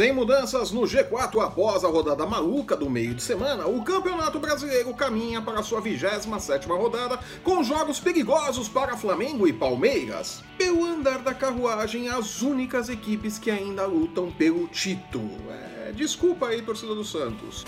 Sem 0.00 0.14
mudanças 0.14 0.70
no 0.70 0.80
G4 0.80 1.44
após 1.44 1.84
a 1.84 1.88
rodada 1.88 2.24
maluca 2.24 2.74
do 2.74 2.88
meio 2.88 3.12
de 3.12 3.22
semana, 3.22 3.66
o 3.66 3.84
Campeonato 3.84 4.38
Brasileiro 4.38 4.94
caminha 4.94 5.42
para 5.42 5.62
sua 5.62 5.82
27ª 5.82 6.68
rodada 6.68 7.18
com 7.44 7.62
jogos 7.62 8.00
perigosos 8.00 8.66
para 8.66 8.96
Flamengo 8.96 9.46
e 9.46 9.52
Palmeiras. 9.52 10.42
Pelo 10.56 10.86
andar 10.86 11.18
da 11.18 11.34
carruagem, 11.34 12.08
as 12.08 12.40
únicas 12.40 12.88
equipes 12.88 13.38
que 13.38 13.50
ainda 13.50 13.84
lutam 13.84 14.32
pelo 14.32 14.66
título. 14.68 15.36
É, 15.50 15.79
desculpa 15.92 16.48
aí, 16.48 16.62
torcida 16.62 16.94
do 16.94 17.04
Santos. 17.04 17.64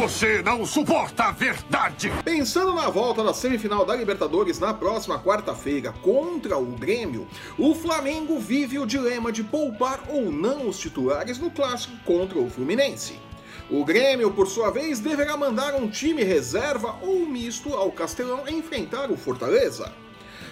Você 0.00 0.42
não 0.42 0.64
suporta 0.64 1.24
a 1.24 1.32
verdade! 1.32 2.12
Pensando 2.24 2.74
na 2.74 2.88
volta 2.90 3.22
da 3.22 3.34
semifinal 3.34 3.84
da 3.84 3.94
Libertadores 3.94 4.58
na 4.58 4.72
próxima 4.72 5.18
quarta-feira 5.18 5.92
contra 6.02 6.56
o 6.58 6.66
Grêmio, 6.66 7.26
o 7.58 7.74
Flamengo 7.74 8.38
vive 8.38 8.78
o 8.78 8.86
dilema 8.86 9.32
de 9.32 9.42
poupar 9.42 10.00
ou 10.08 10.30
não 10.30 10.68
os 10.68 10.78
titulares 10.78 11.38
no 11.38 11.50
clássico 11.50 11.96
contra 12.04 12.38
o 12.38 12.50
Fluminense. 12.50 13.18
O 13.70 13.84
Grêmio, 13.84 14.30
por 14.30 14.46
sua 14.46 14.70
vez, 14.70 15.00
deverá 15.00 15.36
mandar 15.36 15.74
um 15.74 15.88
time 15.88 16.22
reserva 16.22 16.96
ou 17.00 17.26
misto 17.26 17.74
ao 17.74 17.90
Castelão 17.90 18.46
enfrentar 18.46 19.10
o 19.10 19.16
Fortaleza. 19.16 19.90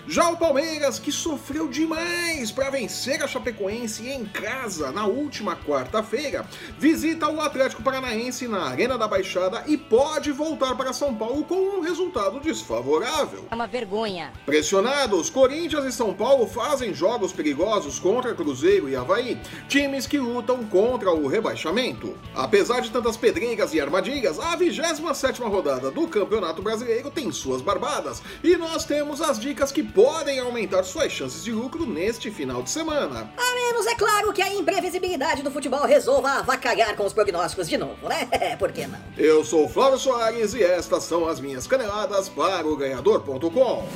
Já 0.07 0.29
o 0.31 0.37
Palmeiras, 0.37 0.99
que 0.99 1.13
sofreu 1.13 1.69
demais 1.69 2.51
para 2.51 2.71
vencer 2.71 3.23
a 3.23 3.29
Chapecoense 3.29 4.09
em 4.09 4.25
casa 4.25 4.91
na 4.91 5.07
última 5.07 5.55
quarta-feira, 5.55 6.45
visita 6.77 7.31
o 7.31 7.41
Atlético 7.41 7.85
Paranaense 7.85 8.49
na 8.49 8.65
Arena 8.65 8.99
da 8.99 9.07
Baixada 9.07 9.63
e 9.69 9.77
pode 9.77 10.33
voltar 10.33 10.75
para 10.75 10.93
São 10.93 11.15
Paulo 11.15 11.45
com 11.45 11.55
um 11.55 11.81
resultado 11.81 12.41
desfavorável. 12.41 13.47
É 13.49 13.55
uma 13.55 13.69
vergonha. 13.69 14.33
Pressionados, 14.45 15.31
Corinthians 15.31 15.85
e 15.85 15.93
São 15.93 16.13
Paulo 16.13 16.49
fazem 16.49 16.93
jogos 16.93 17.33
perigosos 17.33 18.01
contra 18.01 18.35
Cruzeiro 18.35 18.89
e 18.89 18.97
Havaí, 18.97 19.41
times 19.69 20.09
que 20.09 20.19
lutam 20.19 20.65
contra 20.65 21.13
o 21.13 21.29
rebaixamento. 21.29 22.19
Apesar 22.35 22.81
de 22.81 22.91
tantas 22.91 23.17
pedreiras 23.17 23.73
e 23.73 23.81
armadilhas, 23.81 24.41
a 24.41 24.57
27ª 24.59 25.49
rodada 25.49 25.93
do 25.93 26.09
Campeonato 26.09 26.61
Brasileiro 26.61 27.09
tem 27.09 27.31
suas 27.31 27.63
barbadas 27.63 28.21
e 28.43 28.57
nós 28.57 28.85
temos 28.85 29.21
as 29.21 29.39
dicas 29.39 29.71
que 29.71 29.92
podem 29.95 30.39
aumentar 30.39 30.83
suas 30.83 31.13
chances 31.13 31.45
de 31.45 31.53
lucro 31.53 31.87
neste 31.87 32.31
final 32.31 32.63
de 32.63 32.71
semana. 32.71 33.31
A 33.37 33.55
menos, 33.55 33.87
é 33.87 33.95
claro, 33.95 34.33
que 34.33 34.43
a 34.43 34.53
imprevisibilidade 34.53 35.43
do 35.43 35.51
futebol 35.51 35.85
resolva 35.85 36.39
avacalhar 36.39 36.97
com 36.97 37.05
os 37.05 37.13
prognósticos 37.13 37.69
de 37.69 37.77
novo, 37.77 38.09
né? 38.09 38.29
Por 38.59 38.73
que 38.73 38.87
não? 38.87 38.99
Eu 39.17 39.45
sou 39.45 39.69
Flávio 39.69 39.99
Soares 39.99 40.55
e 40.55 40.63
estas 40.63 41.05
são 41.05 41.29
as 41.29 41.41
minhas 41.41 41.67
caneladas 41.67 42.29
para 42.29 42.67
o 42.67 42.77
ganhador.com. 42.77 43.87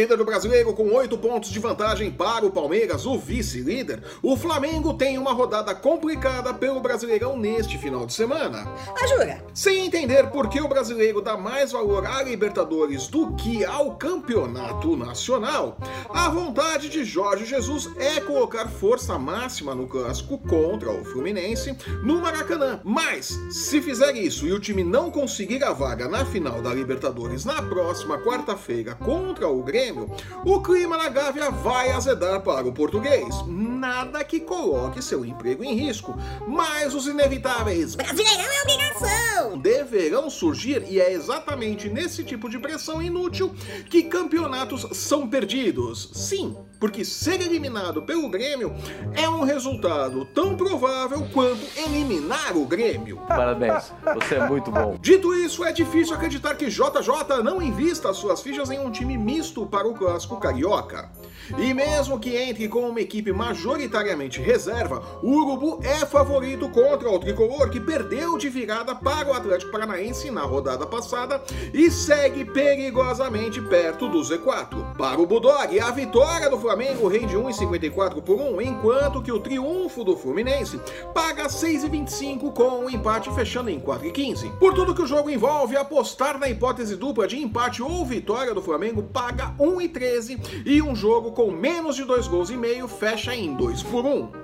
Líder 0.00 0.16
do 0.16 0.24
brasileiro 0.24 0.72
com 0.72 0.94
8 0.94 1.18
pontos 1.18 1.50
de 1.50 1.58
vantagem 1.58 2.10
para 2.10 2.46
o 2.46 2.50
Palmeiras, 2.50 3.04
o 3.04 3.18
vice-líder, 3.18 4.02
o 4.22 4.34
Flamengo 4.34 4.94
tem 4.94 5.18
uma 5.18 5.34
rodada 5.34 5.74
complicada 5.74 6.54
pelo 6.54 6.80
Brasileirão 6.80 7.36
neste 7.36 7.76
final 7.76 8.06
de 8.06 8.14
semana. 8.14 8.66
Ah, 8.98 9.06
jura? 9.06 9.44
Sem 9.52 9.84
entender 9.84 10.30
por 10.30 10.48
que 10.48 10.58
o 10.58 10.68
brasileiro 10.68 11.20
dá 11.20 11.36
mais 11.36 11.72
valor 11.72 12.06
à 12.06 12.22
Libertadores 12.22 13.08
do 13.08 13.34
que 13.34 13.62
ao 13.62 13.96
campeonato 13.96 14.96
nacional, 14.96 15.76
a 16.08 16.30
vontade 16.30 16.88
de 16.88 17.04
Jorge 17.04 17.44
Jesus 17.44 17.90
é 17.98 18.20
colocar 18.20 18.68
força 18.68 19.18
máxima 19.18 19.74
no 19.74 19.86
clássico 19.86 20.38
contra 20.38 20.90
o 20.90 21.04
Fluminense 21.04 21.76
no 22.02 22.22
Maracanã. 22.22 22.80
Mas, 22.82 23.38
se 23.50 23.82
fizer 23.82 24.16
isso 24.16 24.46
e 24.46 24.52
o 24.54 24.60
time 24.60 24.82
não 24.82 25.10
conseguir 25.10 25.62
a 25.62 25.74
vaga 25.74 26.08
na 26.08 26.24
final 26.24 26.62
da 26.62 26.72
Libertadores 26.72 27.44
na 27.44 27.60
próxima 27.60 28.16
quarta-feira 28.16 28.94
contra 28.94 29.46
o 29.46 29.62
Grêmio, 29.62 29.89
o 30.44 30.60
clima 30.60 30.96
na 30.96 31.08
Gávea 31.08 31.50
vai 31.50 31.90
azedar 31.90 32.40
para 32.42 32.66
o 32.66 32.72
português. 32.72 33.26
Nada 33.46 34.22
que 34.24 34.40
coloque 34.40 35.02
seu 35.02 35.24
emprego 35.24 35.64
em 35.64 35.74
risco, 35.74 36.16
mas 36.46 36.94
os 36.94 37.06
inevitáveis 37.06 37.94
Brasileirão 37.94 38.44
é 38.44 38.62
obrigação! 38.62 39.58
deverão 39.58 40.30
surgir 40.30 40.84
e 40.88 41.00
é 41.00 41.12
exatamente 41.12 41.88
nesse 41.88 42.24
tipo 42.24 42.48
de 42.48 42.58
pressão 42.58 43.02
inútil 43.02 43.54
que 43.88 44.04
campeonatos 44.04 44.86
são 44.92 45.28
perdidos. 45.28 46.10
Sim, 46.12 46.56
porque 46.80 47.04
ser 47.04 47.42
eliminado 47.42 48.02
pelo 48.02 48.28
Grêmio 48.30 48.74
é 49.14 49.28
um 49.28 49.44
resultado 49.44 50.24
tão 50.24 50.56
provável 50.56 51.28
quanto 51.32 51.60
eliminar 51.76 52.56
o 52.56 52.64
Grêmio. 52.64 53.18
Parabéns, 53.28 53.92
você 54.14 54.36
é 54.36 54.48
muito 54.48 54.70
bom. 54.70 54.96
Dito 54.98 55.34
isso, 55.34 55.62
é 55.62 55.72
difícil 55.72 56.14
acreditar 56.14 56.54
que 56.54 56.70
JJ 56.70 57.42
não 57.44 57.60
invista 57.60 58.12
suas 58.14 58.40
fichas 58.40 58.70
em 58.70 58.80
um 58.80 58.90
time 58.90 59.18
misto 59.18 59.66
para 59.66 59.86
o 59.86 59.94
clássico 59.94 60.40
carioca. 60.40 61.10
E 61.58 61.74
mesmo 61.74 62.18
que 62.18 62.36
entre 62.36 62.68
com 62.68 62.88
uma 62.88 63.00
equipe 63.00 63.32
majoritariamente 63.32 64.40
reserva, 64.40 65.02
o 65.22 65.30
Urubu 65.30 65.80
é 65.82 66.06
favorito 66.06 66.68
contra 66.68 67.10
o 67.10 67.18
tricolor 67.18 67.70
que 67.70 67.80
perdeu 67.80 68.36
de 68.38 68.48
virada 68.48 68.94
para 68.94 69.28
o 69.28 69.32
Atlético 69.32 69.72
Paranaense 69.72 70.30
na 70.30 70.42
rodada 70.42 70.86
passada 70.86 71.42
e 71.72 71.90
segue 71.90 72.44
perigosamente 72.44 73.60
perto 73.60 74.08
do 74.08 74.20
Z4. 74.20 74.96
Para 74.96 75.20
o 75.20 75.26
Budog, 75.26 75.78
a 75.78 75.90
vitória 75.90 76.48
do 76.50 76.58
Flamengo 76.58 77.08
rende 77.08 77.36
1,54 77.36 78.22
por 78.22 78.40
1, 78.40 78.60
enquanto 78.60 79.22
que 79.22 79.32
o 79.32 79.40
triunfo 79.40 80.04
do 80.04 80.16
Fluminense 80.16 80.80
paga 81.14 81.46
6,25 81.46 82.52
com 82.52 82.84
o 82.84 82.90
empate 82.90 83.32
fechando 83.34 83.70
em 83.70 83.80
4,15. 83.80 84.58
Por 84.58 84.74
tudo 84.74 84.94
que 84.94 85.02
o 85.02 85.06
jogo 85.06 85.30
envolve, 85.30 85.76
apostar 85.76 86.38
na 86.38 86.48
hipótese 86.48 86.96
dupla 86.96 87.26
de 87.26 87.38
empate 87.38 87.82
ou 87.82 88.04
vitória 88.04 88.54
do 88.54 88.62
Flamengo 88.62 89.02
paga 89.02 89.54
1,13 89.58 90.64
e 90.66 90.82
um 90.82 90.94
jogo 90.94 91.32
com 91.40 91.50
menos 91.50 91.96
de 91.96 92.04
dois 92.04 92.28
gols 92.28 92.50
e 92.50 92.56
meio 92.56 92.86
fecha 92.86 93.34
em 93.34 93.54
2 93.54 93.82
por 93.84 94.04
1. 94.04 94.10
Ô 94.10 94.20
louco 94.20 94.30
tio. 94.30 94.39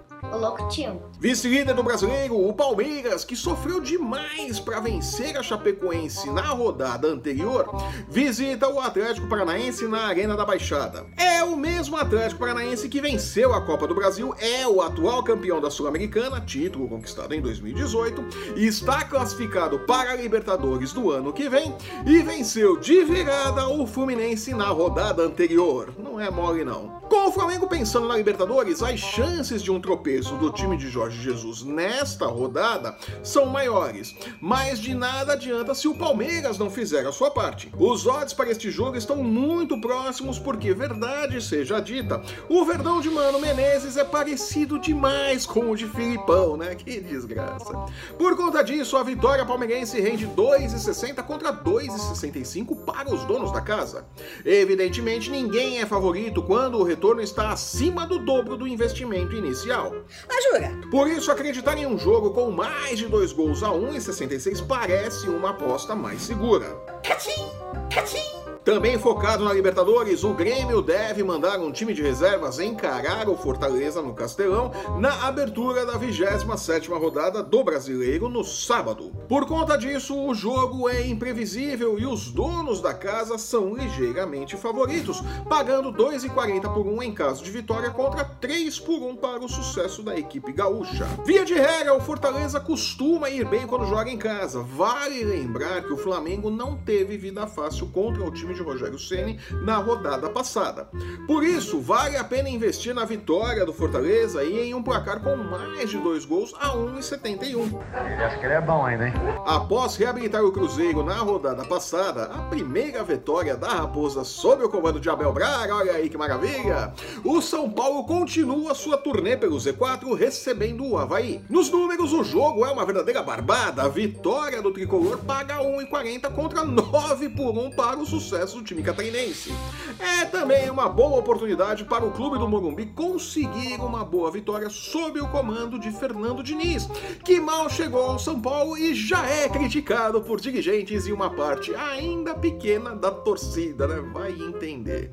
Vice-líder 1.19 1.75
do 1.75 1.83
brasileiro, 1.83 2.37
o 2.37 2.53
Palmeiras, 2.53 3.25
que 3.25 3.37
sofreu 3.37 3.81
demais 3.81 4.59
para 4.59 4.81
vencer 4.81 5.37
a 5.37 5.43
Chapecoense 5.43 6.31
na 6.31 6.49
rodada 6.49 7.09
anterior, 7.09 7.67
visita 8.09 8.69
o 8.69 8.81
Atlético 8.81 9.29
Paranaense 9.29 9.87
na 9.87 10.07
Arena 10.07 10.37
da 10.37 10.45
Baixada. 10.45 11.07
É 11.17 11.43
o 11.45 11.57
mesmo 11.57 11.97
Atlético 11.97 12.41
Paranaense 12.41 12.89
que 12.89 13.01
venceu 13.01 13.53
a 13.53 13.61
Copa 13.61 13.87
do 13.87 13.95
Brasil, 13.95 14.35
é 14.39 14.67
o 14.67 14.81
atual 14.81 15.23
campeão 15.23 15.61
da 15.61 15.71
Sul-Americana, 15.71 16.41
título 16.41 16.89
conquistado 16.89 17.35
em 17.35 17.41
2018, 17.41 18.25
e 18.57 18.67
está 18.67 19.05
classificado 19.05 19.81
para 19.81 20.13
a 20.13 20.17
Libertadores 20.17 20.93
do 20.93 21.11
ano 21.11 21.33
que 21.33 21.49
vem 21.49 21.75
e 22.07 22.23
venceu 22.23 22.79
de 22.79 23.05
virada 23.05 23.69
o 23.69 23.87
Fluminense 23.87 24.55
na 24.55 24.69
rodada 24.69 25.23
anterior. 25.23 25.95
Não 25.99 26.21
é 26.21 26.31
mole 26.31 26.65
não. 26.65 27.01
Com 27.09 27.29
o 27.29 27.33
Flamengo 27.33 27.67
pensando 27.67 28.09
na 28.09 28.17
Libertadores, 28.17 28.83
as 28.83 28.99
chances 28.99 29.63
de 29.63 29.71
um 29.71 29.81
tropeço 29.81 30.06
do 30.07 30.53
time 30.53 30.77
de 30.77 30.89
Jorge 30.89 31.21
Jesus 31.21 31.65
nesta 31.65 32.27
rodada 32.27 32.97
são 33.25 33.47
maiores, 33.47 34.15
mas 34.41 34.79
de 34.79 34.95
nada 34.95 35.33
adianta 35.33 35.75
se 35.75 35.89
o 35.89 35.97
Palmeiras 35.97 36.59
não 36.59 36.71
fizer 36.71 37.05
a 37.05 37.11
sua 37.11 37.29
parte. 37.29 37.73
Os 37.77 38.07
odds 38.07 38.33
para 38.33 38.49
este 38.49 38.71
jogo 38.71 38.97
estão 38.97 39.17
muito 39.17 39.81
próximos 39.81 40.39
porque, 40.39 40.73
verdade 40.73 41.43
seja 41.43 41.81
dita, 41.81 42.23
o 42.49 42.65
Verdão 42.65 43.01
de 43.01 43.11
Mano 43.11 43.41
Menezes 43.41 43.97
é 43.97 44.05
parecido 44.05 44.79
demais 44.79 45.45
com 45.45 45.73
o 45.73 45.77
de 45.77 45.87
Filipão, 45.89 46.57
né? 46.57 46.77
Que 46.77 47.01
desgraça. 47.01 47.75
Por 48.17 48.37
conta 48.37 48.63
disso, 48.63 48.97
a 48.97 49.03
vitória 49.03 49.45
palmeirense 49.45 50.01
rende 50.01 50.25
2,60 50.25 51.21
contra 51.25 51.53
2,65 51.53 52.85
para 52.85 53.13
os 53.13 53.25
donos 53.25 53.51
da 53.51 53.61
casa. 53.61 54.07
Evidentemente, 54.45 55.33
ninguém 55.33 55.81
é 55.81 55.87
favorito 55.87 56.45
quando 56.45 56.79
o 56.79 56.85
retorno 56.85 57.21
está 57.21 57.51
acima 57.51 58.07
do 58.07 58.21
dobro 58.21 58.57
do 58.57 58.69
investimento 58.69 59.35
inicial. 59.35 59.96
Ah, 60.29 60.53
jura? 60.53 60.73
Por 60.91 61.09
isso, 61.09 61.31
acreditar 61.31 61.77
em 61.77 61.87
um 61.87 61.99
jogo 61.99 62.31
com 62.31 62.51
mais 62.51 62.99
de 62.99 63.07
dois 63.07 63.33
gols 63.33 63.63
a 63.63 63.69
1,66 63.69 64.67
parece 64.67 65.29
uma 65.29 65.51
aposta 65.51 65.95
mais 65.95 66.23
segura. 66.23 66.67
Catim! 67.03 67.51
Catim! 67.93 68.46
Também 68.67 68.99
focado 68.99 69.45
na 69.45 69.53
Libertadores, 69.53 70.25
o 70.25 70.35
Grêmio 70.35 70.83
deve 70.83 71.23
mandar 71.23 71.61
um 71.61 71.71
time 71.71 71.95
de 71.95 72.03
reservas 72.03 72.59
encarar 72.59 73.29
o 73.29 73.37
Fortaleza 73.37 74.03
no 74.03 74.13
Castelão 74.13 74.73
na 74.99 75.29
abertura 75.29 75.87
da 75.87 75.97
27ª 75.97 76.99
rodada 76.99 77.45
do 77.45 77.63
Brasileiro 77.63 78.29
no 78.29 78.43
sábado. 78.43 79.13
Por 79.29 79.47
conta 79.47 79.79
disso, 79.79 80.21
o 80.21 80.35
jogo 80.35 80.89
é 80.89 81.07
imprevisível 81.07 81.97
e 81.97 82.05
os 82.05 82.33
donos 82.33 82.81
da 82.81 82.93
casa 82.93 83.39
são 83.39 83.73
ligeiramente 83.73 84.57
favoritos, 84.57 85.23
pagando 85.49 85.93
2,40 85.93 86.63
por 86.75 86.85
1 86.89 87.03
em 87.05 87.15
caso 87.15 87.45
de 87.45 87.53
vitória 87.53 87.91
contra 87.91 88.25
3 88.25 88.81
por 88.81 89.01
1 89.01 89.15
para 89.15 89.45
o 89.45 89.49
sucesso 89.49 90.03
da 90.03 90.19
equipe 90.19 90.51
gaúcha. 90.53 91.07
Via 91.25 91.45
de 91.45 91.55
regra, 91.55 91.95
o 91.95 92.01
Fortaleza 92.01 92.59
costuma 92.59 93.31
ir 93.31 93.47
bem 93.47 93.65
quando 93.65 93.87
joga 93.87 94.11
em 94.11 94.19
casa. 94.19 94.61
Vale 94.61 95.23
lembrar 95.23 95.85
que 95.85 95.93
o 95.93 95.97
Flamengo 95.97 96.51
não 96.51 96.77
teve 96.77 97.17
vida 97.17 97.47
fácil 97.47 97.87
contra 97.93 98.25
o 98.25 98.31
time 98.33 98.56
de 98.57 98.63
Rogério 98.63 98.99
Ceni 98.99 99.39
na 99.63 99.77
rodada 99.77 100.29
passada. 100.29 100.89
Por 101.27 101.45
isso, 101.45 101.81
vale 101.81 102.17
a 102.17 102.25
pena 102.25 102.49
investir 102.49 102.95
na 102.95 103.05
vitória 103.05 103.65
do 103.65 103.73
Fortaleza 103.73 104.43
e 104.43 104.69
em 104.69 104.75
um 104.75 104.83
placar 104.83 105.21
com 105.21 105.37
mais 105.37 105.91
de 105.91 105.99
dois 105.99 106.25
gols 106.25 106.55
a 106.59 106.71
1,71. 106.71 107.57
Ele 107.57 108.25
acha 108.25 108.39
que 108.39 108.45
ele 108.47 108.55
é 108.55 108.61
bom 108.61 108.85
ainda, 108.85 109.09
hein? 109.09 109.15
Após 109.45 109.97
reabilitar 109.97 110.43
o 110.43 110.53
Cruzeiro 110.53 111.03
na 111.03 111.19
rodada 111.19 111.65
passada, 111.65 112.25
a 112.25 112.43
primeira 112.43 113.03
vitória 113.05 113.57
da 113.57 113.69
Raposa 113.69 114.25
sob 114.25 114.65
o 114.65 114.69
comando 114.69 114.99
de 114.99 115.11
Abel 115.11 115.33
Braga, 115.33 115.77
olha 115.77 115.93
aí 115.93 116.09
que 116.09 116.19
maravilha! 116.19 116.93
O 117.25 117.41
São 117.43 117.71
Paulo 117.71 118.05
continua 118.05 118.75
sua 118.75 118.97
turnê 118.97 119.37
pelo 119.37 119.57
Z4 119.57 120.15
recebendo 120.17 120.85
o 120.87 120.99
Havaí. 120.99 121.43
Nos 121.49 121.71
números, 121.71 122.13
o 122.13 122.25
jogo 122.25 122.65
é 122.65 122.71
uma 122.71 122.85
verdadeira 122.85 123.23
barbada. 123.23 123.83
A 123.83 123.89
vitória 123.89 124.63
do 124.63 124.73
tricolor 124.73 125.19
paga 125.19 125.57
1,40 125.57 126.33
contra 126.33 126.65
9 126.65 127.29
por 127.31 127.57
1 127.57 127.71
para 127.73 127.99
o 127.99 128.07
sucesso 128.07 128.46
do 128.55 128.63
time 128.63 128.83
catarinense. 128.83 129.53
É 129.99 130.25
também 130.25 130.71
uma 130.71 130.89
boa 130.89 131.19
oportunidade 131.19 131.85
para 131.85 132.05
o 132.05 132.13
clube 132.13 132.39
do 132.39 132.49
Morumbi 132.49 132.87
conseguir 132.87 133.81
uma 133.81 134.05
boa 134.05 134.31
vitória 134.31 134.69
sob 134.69 135.21
o 135.21 135.29
comando 135.29 135.79
de 135.79 135.91
Fernando 135.91 136.43
Diniz, 136.43 136.89
que 137.25 137.41
mal 137.41 137.69
chegou 137.69 138.03
ao 138.03 138.19
São 138.19 138.41
Paulo 138.41 138.77
e 138.77 138.95
já 138.95 139.27
é 139.29 139.49
criticado 139.49 140.21
por 140.21 140.41
dirigentes 140.41 141.07
e 141.07 141.13
uma 141.13 141.31
parte 141.31 141.75
ainda 141.75 142.35
pequena 142.35 142.95
da 142.95 143.11
torcida, 143.11 143.87
né? 143.87 144.01
Vai 144.13 144.33
entender. 144.33 145.13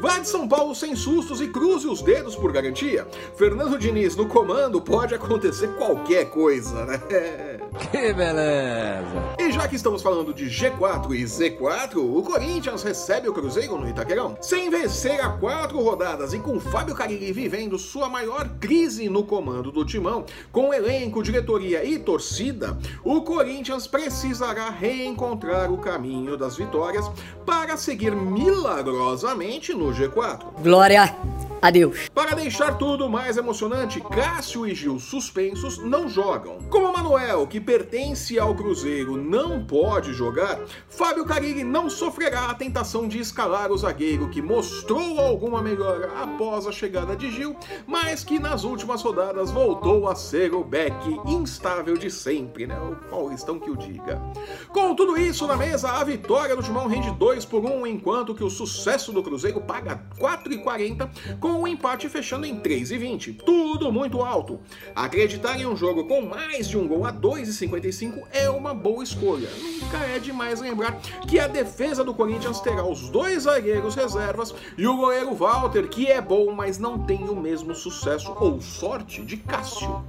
Vai 0.00 0.20
de 0.20 0.28
São 0.28 0.48
Paulo 0.48 0.74
sem 0.74 0.94
sustos 0.94 1.40
e 1.40 1.48
cruze 1.48 1.86
os 1.86 2.02
dedos 2.02 2.36
por 2.36 2.52
garantia. 2.52 3.06
Fernando 3.36 3.78
Diniz 3.78 4.16
no 4.16 4.26
comando 4.26 4.80
pode 4.80 5.14
acontecer 5.14 5.68
qualquer 5.76 6.30
coisa, 6.30 6.84
né? 6.84 7.00
Que 7.78 8.12
beleza! 8.12 9.34
E 9.38 9.52
já 9.52 9.68
que 9.68 9.76
estamos 9.76 10.02
falando 10.02 10.32
de 10.32 10.46
G4 10.46 11.14
e 11.14 11.24
Z4, 11.24 11.96
o 11.96 12.22
Corinthians 12.22 12.82
recebe 12.82 13.28
o 13.28 13.32
Cruzeiro 13.32 13.78
no 13.78 13.88
Itaquerão. 13.88 14.36
Sem 14.40 14.70
vencer 14.70 15.20
há 15.20 15.30
quatro 15.30 15.80
rodadas 15.82 16.32
e 16.32 16.38
com 16.38 16.58
Fábio 16.58 16.94
Carilli 16.94 17.32
vivendo 17.32 17.78
sua 17.78 18.08
maior 18.08 18.48
crise 18.58 19.08
no 19.08 19.24
comando 19.24 19.70
do 19.70 19.84
timão, 19.84 20.24
com 20.50 20.72
elenco, 20.72 21.22
diretoria 21.22 21.84
e 21.84 21.98
torcida, 21.98 22.76
o 23.04 23.22
Corinthians 23.22 23.86
precisará 23.86 24.70
reencontrar 24.70 25.70
o 25.70 25.78
caminho 25.78 26.36
das 26.36 26.56
vitórias 26.56 27.10
para 27.44 27.76
seguir 27.76 28.14
milagrosamente 28.14 29.74
no 29.74 29.92
G4. 29.92 30.62
Glória 30.62 31.14
a 31.60 31.70
Deus. 31.70 32.08
Para 32.14 32.34
deixar 32.34 32.78
tudo 32.78 33.08
mais 33.08 33.36
emocionante, 33.36 34.00
Cássio 34.00 34.66
e 34.66 34.74
Gil 34.74 34.98
suspensos 34.98 35.78
não 35.78 36.08
jogam. 36.08 36.58
Como 36.70 36.92
Manuel, 36.92 37.46
que 37.46 37.60
pertence 37.60 38.38
ao 38.38 38.54
Cruzeiro, 38.54 39.16
não 39.16 39.64
pode 39.64 40.12
jogar, 40.12 40.60
Fábio 40.88 41.24
Carilli 41.24 41.64
não 41.64 41.88
sofrerá 41.88 42.50
a 42.50 42.54
tentação 42.54 43.08
de 43.08 43.18
escalar 43.18 43.70
o 43.70 43.78
zagueiro 43.78 44.28
que 44.28 44.42
mostrou 44.42 45.18
alguma 45.18 45.62
melhora 45.62 46.10
após 46.22 46.66
a 46.66 46.72
chegada 46.72 47.16
de 47.16 47.30
Gil, 47.30 47.56
mas 47.86 48.24
que 48.24 48.38
nas 48.38 48.64
últimas 48.64 49.02
rodadas 49.02 49.50
voltou 49.50 50.08
a 50.08 50.14
ser 50.14 50.54
o 50.54 50.62
back 50.64 51.20
instável 51.26 51.96
de 51.96 52.10
sempre, 52.10 52.66
né? 52.66 52.78
O 52.78 52.96
Paulistão 53.08 53.58
que 53.58 53.70
o 53.70 53.76
diga. 53.76 54.20
Com 54.68 54.94
tudo 54.94 55.16
isso 55.18 55.46
na 55.46 55.56
mesa, 55.56 55.90
a 55.90 56.04
vitória 56.04 56.56
do 56.56 56.62
Timão 56.62 56.86
rende 56.86 57.10
2 57.12 57.44
por 57.44 57.64
1, 57.64 57.80
um, 57.80 57.86
enquanto 57.86 58.34
que 58.34 58.44
o 58.44 58.50
sucesso 58.50 59.12
do 59.12 59.22
Cruzeiro 59.22 59.60
paga 59.60 60.02
4,40 60.18 61.08
com 61.46 61.62
o 61.62 61.68
empate 61.68 62.08
fechando 62.08 62.44
em 62.44 62.58
3,20. 62.58 63.36
Tudo 63.36 63.92
muito 63.92 64.20
alto. 64.20 64.58
Acreditar 64.96 65.56
em 65.60 65.64
um 65.64 65.76
jogo 65.76 66.08
com 66.08 66.22
mais 66.22 66.68
de 66.68 66.76
um 66.76 66.88
gol 66.88 67.06
a 67.06 67.12
2,55 67.12 68.24
é 68.32 68.50
uma 68.50 68.74
boa 68.74 69.04
escolha. 69.04 69.48
Nunca 69.62 69.98
é 69.98 70.18
demais 70.18 70.60
lembrar 70.60 71.00
que 71.28 71.38
a 71.38 71.46
defesa 71.46 72.02
do 72.02 72.12
Corinthians 72.12 72.58
terá 72.58 72.84
os 72.84 73.08
dois 73.10 73.44
zagueiros 73.44 73.94
reservas 73.94 74.52
e 74.76 74.88
o 74.88 74.96
goleiro 74.96 75.32
Walter, 75.36 75.88
que 75.88 76.08
é 76.08 76.20
bom, 76.20 76.52
mas 76.52 76.78
não 76.78 76.98
tem 76.98 77.28
o 77.28 77.36
mesmo 77.36 77.76
sucesso 77.76 78.34
ou 78.40 78.60
sorte 78.60 79.22
de 79.24 79.36
Cássio. 79.36 80.04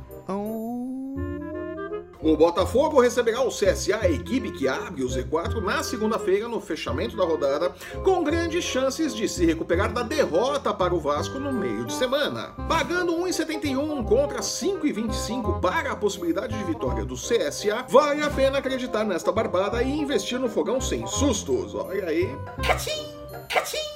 O 2.27 2.35
Botafogo 2.35 2.99
receberá 2.99 3.39
o 3.39 3.47
CSA, 3.47 4.01
a 4.01 4.11
equipe 4.11 4.51
que 4.51 4.67
abre 4.67 5.01
o 5.01 5.07
Z4 5.07 5.61
na 5.61 5.81
segunda-feira 5.81 6.45
no 6.49 6.59
fechamento 6.59 7.15
da 7.15 7.23
rodada, 7.23 7.73
com 8.03 8.21
grandes 8.21 8.65
chances 8.65 9.15
de 9.15 9.29
se 9.29 9.45
recuperar 9.45 9.93
da 9.93 10.03
derrota 10.03 10.73
para 10.73 10.93
o 10.93 10.99
Vasco 10.99 11.39
no 11.39 11.53
meio 11.53 11.85
de 11.85 11.93
semana. 11.93 12.53
Pagando 12.67 13.13
1,71 13.13 14.03
contra 14.03 14.39
5,25 14.39 15.61
para 15.61 15.93
a 15.93 15.95
possibilidade 15.95 16.57
de 16.57 16.63
vitória 16.65 17.05
do 17.05 17.15
CSA, 17.15 17.85
vale 17.87 18.21
a 18.21 18.29
pena 18.29 18.57
acreditar 18.57 19.05
nesta 19.05 19.31
barbada 19.31 19.81
e 19.81 19.89
investir 19.89 20.37
no 20.37 20.49
fogão 20.49 20.81
sem 20.81 21.07
sustos. 21.07 21.73
Olha 21.75 22.09
aí. 22.09 22.27
Cachim, 22.61 23.05
cachim. 23.49 23.86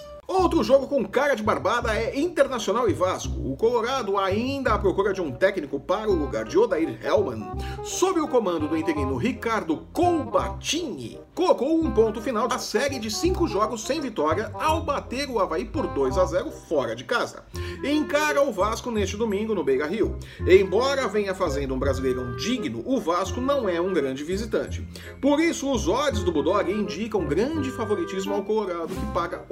Outro 0.41 0.63
jogo 0.63 0.87
com 0.87 1.05
cara 1.05 1.35
de 1.35 1.43
barbada 1.43 1.95
é 1.95 2.19
Internacional 2.19 2.89
e 2.89 2.93
Vasco. 2.93 3.39
O 3.47 3.55
Colorado 3.55 4.17
ainda 4.17 4.73
à 4.73 4.79
procura 4.79 5.13
de 5.13 5.21
um 5.21 5.31
técnico 5.31 5.79
para 5.79 6.09
o 6.09 6.15
lugar 6.15 6.45
de 6.45 6.57
Odair 6.57 6.99
Hellman, 7.05 7.51
sob 7.83 8.19
o 8.19 8.27
comando 8.27 8.67
do 8.67 8.75
interino 8.75 9.17
Ricardo 9.17 9.85
Colbatini, 9.93 11.21
colocou 11.35 11.79
um 11.79 11.91
ponto 11.91 12.19
final 12.19 12.47
da 12.47 12.57
série 12.57 12.97
de 12.97 13.11
cinco 13.11 13.47
jogos 13.47 13.83
sem 13.83 14.01
vitória 14.01 14.49
ao 14.55 14.81
bater 14.81 15.29
o 15.29 15.39
Havaí 15.39 15.63
por 15.63 15.85
2 15.85 16.17
a 16.17 16.25
0 16.25 16.49
fora 16.49 16.95
de 16.95 17.03
casa. 17.03 17.43
Encara 17.83 18.41
o 18.41 18.51
Vasco 18.51 18.89
neste 18.89 19.15
domingo 19.15 19.53
no 19.53 19.63
Beira 19.63 19.85
Rio. 19.85 20.17
Embora 20.39 21.07
venha 21.07 21.35
fazendo 21.35 21.75
um 21.75 21.79
brasileirão 21.79 22.35
digno, 22.35 22.81
o 22.85 22.99
Vasco 22.99 23.39
não 23.39 23.69
é 23.69 23.79
um 23.79 23.93
grande 23.93 24.23
visitante. 24.23 24.87
Por 25.21 25.39
isso, 25.39 25.71
os 25.71 25.87
odds 25.87 26.23
do 26.23 26.31
Bulldog 26.31 26.71
indicam 26.71 27.25
grande 27.25 27.69
favoritismo 27.69 28.33
ao 28.33 28.43
Colorado, 28.43 28.87
que 28.87 29.13
paga 29.13 29.45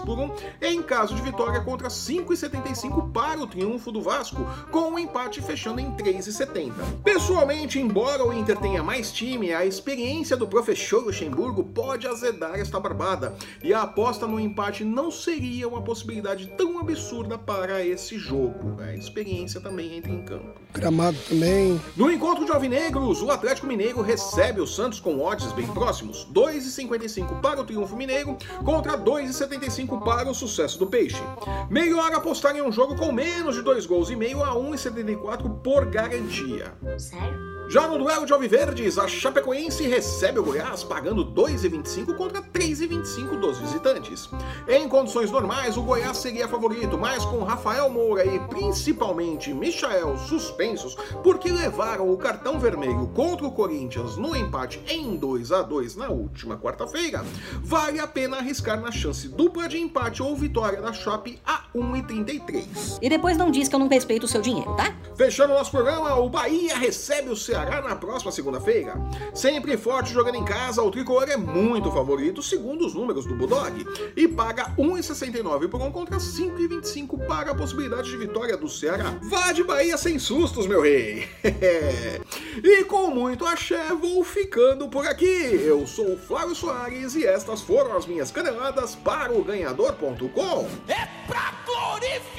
1,65 0.00 0.04
por 0.04 0.18
1 0.18 0.30
em 0.62 0.82
caso 0.82 1.14
de 1.14 1.22
vitória 1.22 1.60
contra 1.60 1.88
5,75 1.88 3.12
para 3.12 3.40
o 3.40 3.46
triunfo 3.46 3.90
do 3.90 4.02
Vasco, 4.02 4.46
com 4.70 4.92
o 4.92 4.98
empate 4.98 5.40
fechando 5.40 5.80
em 5.80 5.90
3,70. 5.92 6.72
Pessoalmente, 7.02 7.78
embora 7.78 8.24
o 8.24 8.32
Inter 8.32 8.58
tenha 8.58 8.82
mais 8.82 9.12
time, 9.12 9.52
a 9.52 9.64
experiência 9.64 10.36
do 10.36 10.46
professor 10.46 11.04
Luxemburgo 11.04 11.64
pode 11.64 12.06
azedar 12.06 12.58
esta 12.58 12.80
barbada, 12.80 13.34
e 13.62 13.72
a 13.72 13.82
aposta 13.82 14.26
no 14.26 14.40
empate 14.40 14.84
não 14.84 15.10
seria 15.10 15.68
uma 15.68 15.82
possibilidade 15.82 16.46
tão 16.56 16.78
absurda 16.78 17.38
para 17.38 17.84
esse 17.84 18.18
jogo. 18.18 18.80
A 18.80 18.94
experiência 18.94 19.60
também 19.60 19.96
entra 19.96 20.10
em 20.10 20.22
campo. 20.22 20.60
Gramado 20.72 21.16
também. 21.28 21.80
No 21.96 22.10
encontro 22.10 22.44
de 22.44 22.52
Alvinegros, 22.52 23.22
o 23.22 23.30
Atlético 23.30 23.66
Mineiro 23.66 24.02
recebe 24.02 24.60
o 24.60 24.66
Santos 24.66 25.00
com 25.00 25.20
odds 25.20 25.52
bem 25.52 25.66
próximos, 25.68 26.26
2,55 26.32 27.40
para 27.40 27.60
o 27.60 27.64
triunfo 27.64 27.96
mineiro 27.96 28.36
contra 28.64 28.98
2,75 28.98 29.85
para 29.86 30.30
o 30.30 30.34
sucesso 30.34 30.78
do 30.78 30.86
Peixe. 30.86 31.22
Melhor 31.70 32.12
apostar 32.12 32.56
em 32.56 32.62
um 32.62 32.72
jogo 32.72 32.96
com 32.96 33.12
menos 33.12 33.54
de 33.54 33.62
dois 33.62 33.86
gols 33.86 34.10
e 34.10 34.16
meio 34.16 34.42
a 34.42 34.54
1,74 34.54 35.60
por 35.62 35.86
garantia. 35.86 36.74
Sério? 36.98 37.55
Já 37.68 37.88
no 37.88 37.98
duelo 37.98 38.24
de 38.24 38.32
Alviverdes, 38.32 38.96
a 38.96 39.08
Chapecoense 39.08 39.82
recebe 39.88 40.38
o 40.38 40.44
Goiás 40.44 40.84
pagando 40.84 41.26
2,25 41.26 42.14
contra 42.14 42.40
3,25 42.40 43.40
dos 43.40 43.58
visitantes. 43.58 44.30
Em 44.68 44.88
condições 44.88 45.32
normais, 45.32 45.76
o 45.76 45.82
Goiás 45.82 46.16
seria 46.18 46.46
favorito, 46.46 46.96
mas 46.96 47.24
com 47.24 47.42
Rafael 47.42 47.90
Moura 47.90 48.24
e 48.24 48.38
principalmente 48.38 49.52
Michael 49.52 50.16
suspensos 50.16 50.94
porque 51.24 51.50
levaram 51.50 52.08
o 52.08 52.16
cartão 52.16 52.56
vermelho 52.60 53.08
contra 53.08 53.44
o 53.44 53.50
Corinthians 53.50 54.16
no 54.16 54.36
empate 54.36 54.80
em 54.86 55.16
2 55.16 55.50
a 55.50 55.62
2 55.62 55.96
na 55.96 56.08
última 56.08 56.56
quarta-feira, 56.56 57.24
vale 57.62 57.98
a 57.98 58.06
pena 58.06 58.36
arriscar 58.36 58.80
na 58.80 58.92
chance 58.92 59.26
dupla 59.26 59.68
de 59.68 59.76
empate 59.76 60.22
ou 60.22 60.36
vitória 60.36 60.80
da 60.80 60.92
Chape 60.92 61.40
a 61.44 61.64
1,33. 61.74 62.98
E 63.02 63.08
depois 63.08 63.36
não 63.36 63.50
diz 63.50 63.68
que 63.68 63.74
eu 63.74 63.80
não 63.80 63.88
respeito 63.88 64.22
o 64.22 64.28
seu 64.28 64.40
dinheiro, 64.40 64.72
tá? 64.76 64.94
Fechando 65.16 65.54
nosso 65.54 65.72
programa, 65.72 66.14
o 66.16 66.28
Bahia 66.28 66.76
recebe 66.76 67.30
o 67.30 67.36
Ceará 67.36 67.55
na 67.64 67.96
próxima 67.96 68.30
segunda-feira. 68.30 68.94
Sempre 69.34 69.76
forte 69.76 70.12
jogando 70.12 70.36
em 70.36 70.44
casa, 70.44 70.82
o 70.82 70.90
tricolor 70.90 71.28
é 71.28 71.36
muito 71.36 71.90
favorito, 71.90 72.42
segundo 72.42 72.86
os 72.86 72.94
números 72.94 73.24
do 73.24 73.34
Bulldog, 73.34 73.86
e 74.16 74.28
paga 74.28 74.74
1,69 74.76 75.68
por 75.68 75.80
1 75.80 75.90
contra 75.90 76.18
5,25 76.18 77.26
para 77.26 77.52
a 77.52 77.54
possibilidade 77.54 78.10
de 78.10 78.16
vitória 78.16 78.56
do 78.56 78.68
Ceará. 78.68 79.18
Vá 79.22 79.52
de 79.52 79.64
Bahia 79.64 79.96
sem 79.96 80.18
sustos, 80.18 80.66
meu 80.66 80.82
rei! 80.82 81.28
e 82.62 82.84
com 82.84 83.08
muito 83.08 83.46
axé, 83.46 83.94
vou 83.94 84.22
ficando 84.24 84.88
por 84.88 85.06
aqui. 85.06 85.24
Eu 85.24 85.86
sou 85.86 86.14
o 86.14 86.18
Flávio 86.18 86.54
Soares 86.54 87.14
e 87.14 87.24
estas 87.24 87.62
foram 87.62 87.96
as 87.96 88.06
minhas 88.06 88.30
caneladas 88.30 88.94
para 88.94 89.32
o 89.32 89.42
ganhador.com. 89.42 90.68
É 90.88 91.06
pra 91.26 91.52
glorificar 91.64 92.35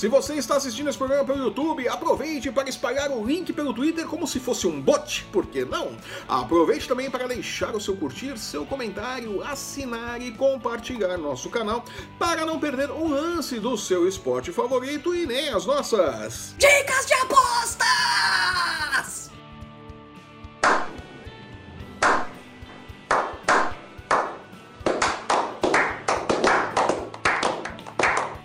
Se 0.00 0.08
você 0.08 0.32
está 0.36 0.56
assistindo 0.56 0.88
esse 0.88 0.96
programa 0.96 1.26
pelo 1.26 1.44
YouTube, 1.44 1.86
aproveite 1.86 2.50
para 2.50 2.70
espalhar 2.70 3.10
o 3.10 3.22
link 3.22 3.52
pelo 3.52 3.74
Twitter 3.74 4.06
como 4.06 4.26
se 4.26 4.40
fosse 4.40 4.66
um 4.66 4.80
bot, 4.80 5.26
por 5.30 5.44
que 5.44 5.62
não? 5.62 5.94
Aproveite 6.26 6.88
também 6.88 7.10
para 7.10 7.28
deixar 7.28 7.76
o 7.76 7.80
seu 7.82 7.94
curtir, 7.94 8.38
seu 8.38 8.64
comentário, 8.64 9.42
assinar 9.42 10.22
e 10.22 10.32
compartilhar 10.32 11.18
nosso 11.18 11.50
canal 11.50 11.84
para 12.18 12.46
não 12.46 12.58
perder 12.58 12.90
um 12.90 13.10
lance 13.10 13.60
do 13.60 13.76
seu 13.76 14.08
esporte 14.08 14.50
favorito 14.50 15.14
e 15.14 15.26
nem 15.26 15.50
as 15.50 15.66
nossas 15.66 16.54
Dicas 16.56 17.04
de 17.04 17.12
apostas! 17.12 17.89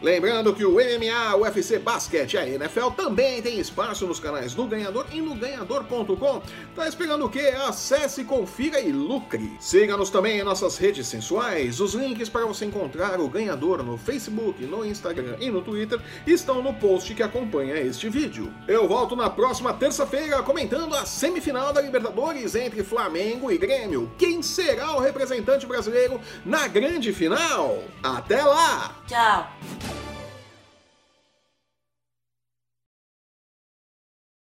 Lembrando 0.06 0.54
que 0.54 0.64
o 0.64 0.74
MMA, 0.74 1.36
o 1.36 1.42
UFC 1.42 1.80
Basquete 1.80 2.36
e 2.36 2.38
a 2.38 2.48
NFL 2.48 2.92
também 2.96 3.42
tem 3.42 3.60
espaço 3.60 4.06
nos 4.06 4.20
canais 4.20 4.54
do 4.54 4.68
Ganhador 4.68 5.08
e 5.12 5.20
no 5.20 5.34
ganhador.com. 5.34 6.44
Tá 6.76 6.88
esperando 6.88 7.26
o 7.26 7.30
quê? 7.30 7.52
Acesse, 7.68 8.24
confira 8.24 8.80
e 8.80 8.92
lucre. 8.92 9.58
Siga-nos 9.60 10.12
também 10.12 10.40
em 10.40 10.44
nossas 10.44 10.78
redes 10.78 11.08
sensuais. 11.08 11.80
Os 11.80 11.96
links 11.96 12.30
para 12.30 12.46
você 12.46 12.66
encontrar 12.66 13.20
o 13.20 13.28
Ganhador 13.28 13.82
no 13.82 13.98
Facebook, 13.98 14.64
no 14.68 14.86
Instagram 14.86 15.38
e 15.40 15.50
no 15.50 15.64
Twitter 15.64 16.00
estão 16.28 16.62
no 16.62 16.76
post 16.76 17.12
que 17.16 17.24
acompanha 17.24 17.74
este 17.74 18.08
vídeo. 18.08 18.54
Eu 18.68 18.88
volto 18.88 19.16
na 19.16 19.28
próxima 19.28 19.74
terça-feira 19.74 20.44
comentando 20.44 20.94
a 20.94 21.04
semifinal 21.08 21.74
da 21.74 21.82
Libertadores 21.82 22.54
entre 22.54 22.84
Flamengo 22.84 23.52
e 23.52 23.58
Grêmio. 23.58 24.12
Quem 24.20 24.44
será 24.44 24.96
o 24.96 25.00
representante 25.00 25.66
brasileiro 25.66 26.22
na 26.46 26.68
grande 26.68 27.12
final? 27.12 27.84
Até 28.04 28.44
lá! 28.44 28.96
Tchau! 29.08 29.95